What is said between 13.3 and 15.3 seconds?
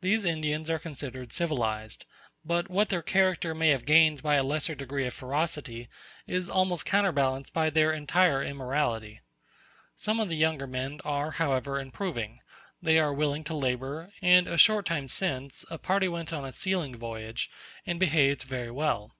to labour, and a short time